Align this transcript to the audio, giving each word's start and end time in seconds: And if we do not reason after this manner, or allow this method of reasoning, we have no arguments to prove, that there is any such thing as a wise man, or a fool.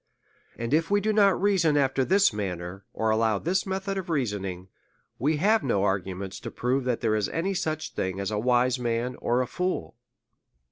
And 0.57 0.73
if 0.73 0.89
we 0.89 0.99
do 0.99 1.13
not 1.13 1.39
reason 1.39 1.77
after 1.77 2.03
this 2.03 2.33
manner, 2.33 2.85
or 2.91 3.11
allow 3.11 3.37
this 3.37 3.67
method 3.67 3.99
of 3.99 4.09
reasoning, 4.09 4.67
we 5.19 5.37
have 5.37 5.61
no 5.61 5.83
arguments 5.83 6.39
to 6.39 6.49
prove, 6.49 6.85
that 6.85 7.01
there 7.01 7.13
is 7.13 7.29
any 7.29 7.53
such 7.53 7.93
thing 7.93 8.19
as 8.19 8.31
a 8.31 8.39
wise 8.39 8.79
man, 8.79 9.15
or 9.17 9.41
a 9.43 9.47
fool. 9.47 9.95